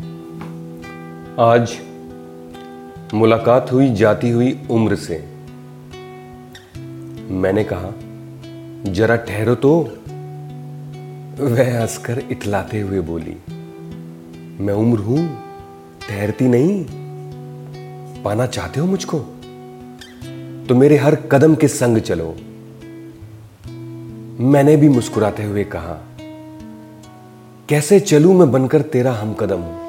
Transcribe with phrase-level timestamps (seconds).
[0.00, 1.76] आज
[3.14, 5.16] मुलाकात हुई जाती हुई उम्र से।
[7.30, 7.92] मैंने कहा,
[8.92, 9.72] जरा ठहरो तो।
[11.40, 13.36] वह हंसकर इतलाते हुए बोली,
[14.60, 15.42] मैं उम्र हूँ,
[16.08, 16.84] ठहरती नहीं।
[18.22, 19.18] पाना चाहते हो मुझको?
[20.68, 22.34] तो मेरे हर कदम के संग चलो।
[24.42, 25.98] मैंने भी मुस्कुराते हुए कहा,
[27.68, 29.85] कैसे चलूँ मैं बनकर तेरा हम कदम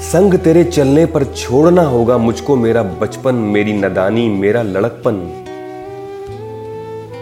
[0.00, 5.16] संग तेरे चलने पर छोड़ना होगा मुझको मेरा बचपन, मेरी नदानी, मेरा लड़कपन।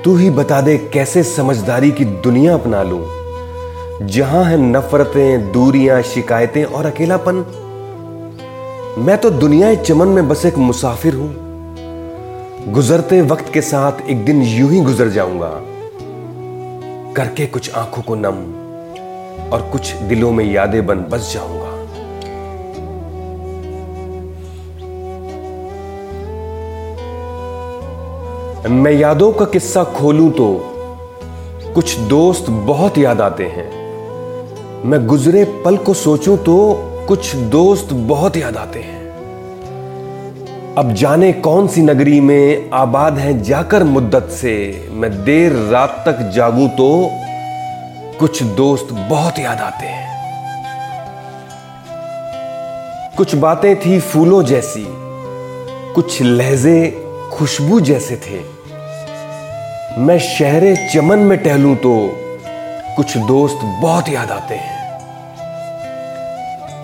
[0.04, 3.00] तू ही बता दे कैसे समझदारी की दुनिया अपना लूँ।
[4.06, 7.34] जहाँ है नफरतें, दूरियाँ, शिकायतें और अकेलापन।
[8.98, 11.34] मैं तो दुनिया चमन में बस एक मुसाफिर हूँ।
[12.72, 15.50] गुजरते वक्त के साथ एक दिन यूँ ही गुजर जाऊँगा।
[17.14, 18.38] करके कुछ आँखों को नम
[19.52, 21.67] और कुछ दिलों में यादें बन, बस जाऊँगा।
[28.66, 30.46] मैं यादों का किस्सा खोलूं तो
[31.74, 33.70] कुछ दोस्त बहुत याद आते हैं।
[34.84, 36.56] मैं गुजरे पल को सोचूं तो
[37.08, 38.98] कुछ दोस्त बहुत याद आते हैं।
[40.74, 44.54] अब जाने कौन सी नगरी में आबाद हैं जाकर मुद्दत से।
[44.92, 47.10] मैं देर रात तक जागूं तो
[48.20, 50.06] कुछ दोस्त बहुत याद आते हैं।
[53.16, 54.86] कुछ बातें थी फूलों जैसी,
[55.94, 57.04] कुछ लहजे
[57.38, 58.38] खुशबू जैसे थे।
[59.98, 61.92] मैं शहरे चमन में टहलूं तो
[62.96, 64.76] कुछ दोस्त बहुत याद आते हैं।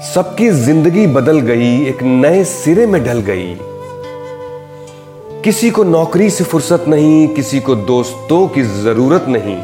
[0.05, 3.57] सबकी ज़िंदगी बदल गई, एक नए सिरे में ढल गई।
[5.45, 9.59] किसी को नौकरी से फुर्सत नहीं, किसी को दोस्तों की ज़रूरत नहीं।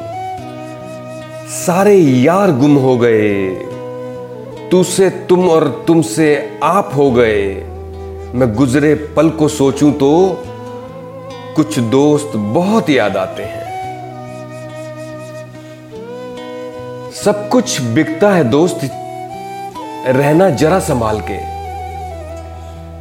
[1.57, 3.49] सारे यार गुम हो गए,
[4.71, 7.43] तू से तुम और तुमसे आप हो गए।
[8.35, 10.11] मैं गुजरे पल को सोचूं तो
[11.57, 13.71] कुछ दोस्त बहुत याद आते हैं।
[17.25, 18.81] सब कुछ बिकता है दोस्त,
[20.07, 21.39] रहना जरा संभाल के।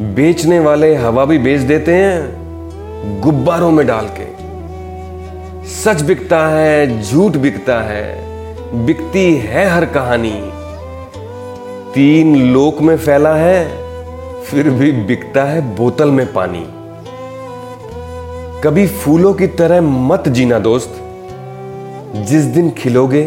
[0.05, 4.27] बेचने वाले हवा भी बेच देते हैं, गुब्बारों में डाल के।
[5.67, 8.05] सच बिकता है, झूठ बिकता है,
[8.85, 10.51] बिकती है हर कहानी।
[11.93, 13.69] तीन लोक में फैला है,
[14.43, 16.67] फिर भी बिकता है बोतल में पानी।
[18.63, 20.95] कभी फूलों की तरह मत जीना दोस्त।
[22.15, 23.23] जिस दिन खिलोगे,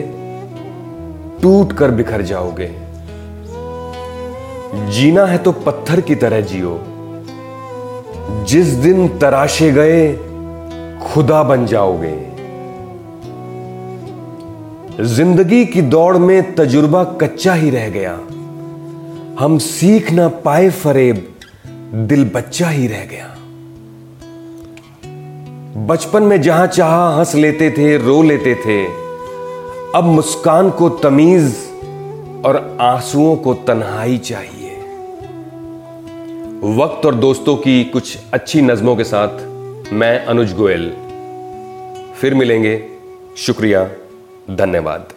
[1.43, 2.67] टूट कर बिखर जाओगे।
[4.91, 6.81] जीना है तो पत्थर की तरह जियो।
[8.45, 10.13] जिस दिन तराशे गए,
[11.03, 12.15] खुदा बन जाओगे।
[15.05, 18.15] ज़िंदगी की दौड़ में तजुर्बा कच्चा ही रह गया।
[19.45, 21.29] हम सीख ना पाए फरेब,
[21.95, 23.32] दिल बच्चा ही रह गया।
[25.77, 28.85] बचपन में जहाँ चाह हंस लेते थे, रो लेते थे,
[29.99, 31.57] अब मुस्कान को तमीज
[32.47, 34.77] और आंसुओं को तन्हाई चाहिए।
[36.63, 39.39] वक्त और दोस्तों की कुछ अच्छी नज्मों के साथ
[39.93, 40.93] मैं अनुज गोयल।
[42.17, 42.85] फिर मिलेंगे।
[43.37, 43.89] शुक्रिया।
[44.51, 45.09] धन्यवाद।